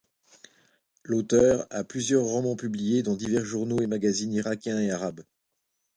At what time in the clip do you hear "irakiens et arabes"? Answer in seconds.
4.33-5.21